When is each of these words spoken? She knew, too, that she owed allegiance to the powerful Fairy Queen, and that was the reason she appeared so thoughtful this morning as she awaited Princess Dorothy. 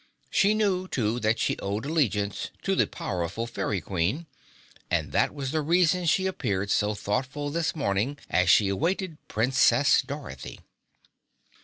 She 0.31 0.55
knew, 0.55 0.87
too, 0.87 1.19
that 1.19 1.37
she 1.37 1.59
owed 1.59 1.85
allegiance 1.85 2.49
to 2.63 2.73
the 2.73 2.87
powerful 2.87 3.45
Fairy 3.45 3.81
Queen, 3.81 4.25
and 4.89 5.11
that 5.11 5.31
was 5.31 5.51
the 5.51 5.61
reason 5.61 6.07
she 6.07 6.25
appeared 6.25 6.71
so 6.71 6.95
thoughtful 6.95 7.51
this 7.51 7.75
morning 7.75 8.17
as 8.27 8.49
she 8.49 8.67
awaited 8.67 9.19
Princess 9.27 10.01
Dorothy. 10.01 10.61